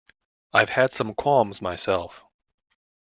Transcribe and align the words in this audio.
I’ve 0.51 0.69
had 0.71 0.91
some 0.91 1.13
qualms 1.13 1.61
myself. 1.61 2.25